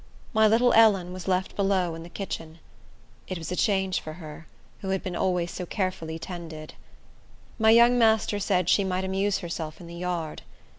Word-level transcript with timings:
My 0.33 0.47
little 0.47 0.73
Ellen 0.73 1.13
was 1.13 1.27
left 1.27 1.55
below 1.55 1.93
in 1.93 2.01
the 2.01 2.09
kitchen. 2.09 2.57
It 3.27 3.37
was 3.37 3.51
a 3.51 3.55
change 3.55 3.99
for 4.01 4.13
her, 4.13 4.47
who 4.79 4.89
had 4.89 5.15
always 5.15 5.49
been 5.51 5.55
so 5.55 5.65
carefully 5.67 6.17
tended. 6.17 6.73
My 7.59 7.69
young 7.69 7.99
master 7.99 8.39
said 8.39 8.67
she 8.67 8.83
might 8.83 9.05
amuse 9.05 9.37
herself 9.37 9.79
in 9.79 9.85
the 9.85 9.93
yard. 9.93 10.41